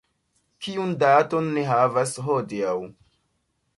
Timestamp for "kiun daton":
0.67-1.51